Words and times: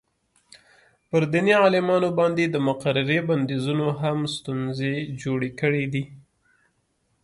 پر 1.09 1.21
دیني 1.33 1.53
عالمانو 1.63 2.09
باندې 2.19 2.43
د 2.47 2.55
مقررې 2.67 3.19
بندیزونو 3.29 3.87
هم 4.01 4.17
ستونزې 4.35 4.93
جوړې 5.21 5.49
کړې. 5.59 6.03